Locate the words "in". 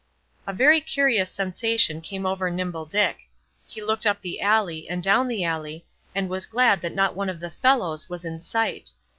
8.25-8.39